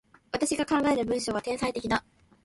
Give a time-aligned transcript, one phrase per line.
[0.31, 2.03] 私が考える文章は、天才的だ。